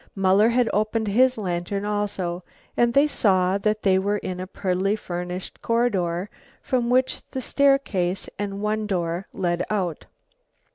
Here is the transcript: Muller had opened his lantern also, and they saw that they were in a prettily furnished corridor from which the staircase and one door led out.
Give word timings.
Muller 0.15 0.49
had 0.49 0.67
opened 0.73 1.09
his 1.09 1.37
lantern 1.37 1.85
also, 1.85 2.41
and 2.75 2.95
they 2.95 3.05
saw 3.05 3.59
that 3.59 3.83
they 3.83 3.99
were 3.99 4.17
in 4.17 4.39
a 4.39 4.47
prettily 4.47 4.95
furnished 4.95 5.61
corridor 5.61 6.27
from 6.63 6.89
which 6.89 7.21
the 7.29 7.39
staircase 7.39 8.27
and 8.39 8.63
one 8.63 8.87
door 8.87 9.27
led 9.31 9.63
out. 9.69 10.05